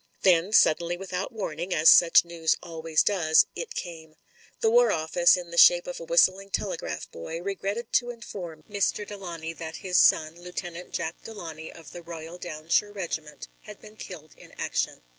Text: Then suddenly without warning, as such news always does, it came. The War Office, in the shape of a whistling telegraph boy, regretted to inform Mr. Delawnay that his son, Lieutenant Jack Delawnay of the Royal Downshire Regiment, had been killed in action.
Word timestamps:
Then 0.23 0.51
suddenly 0.51 0.97
without 0.97 1.31
warning, 1.31 1.75
as 1.75 1.87
such 1.87 2.25
news 2.25 2.57
always 2.63 3.03
does, 3.03 3.45
it 3.55 3.75
came. 3.75 4.15
The 4.61 4.71
War 4.71 4.91
Office, 4.91 5.37
in 5.37 5.51
the 5.51 5.59
shape 5.59 5.85
of 5.85 5.99
a 5.99 6.03
whistling 6.05 6.49
telegraph 6.49 7.11
boy, 7.11 7.39
regretted 7.43 7.93
to 7.93 8.09
inform 8.09 8.63
Mr. 8.63 9.07
Delawnay 9.07 9.53
that 9.59 9.75
his 9.85 9.99
son, 9.99 10.41
Lieutenant 10.41 10.91
Jack 10.91 11.21
Delawnay 11.23 11.69
of 11.69 11.91
the 11.91 12.01
Royal 12.01 12.39
Downshire 12.39 12.91
Regiment, 12.95 13.47
had 13.61 13.79
been 13.79 13.95
killed 13.95 14.33
in 14.35 14.53
action. 14.57 15.03